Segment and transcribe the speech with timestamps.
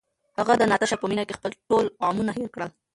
[0.39, 2.69] هغه د ناتاشا په مینه کې خپل ټول غمونه هېر کړل.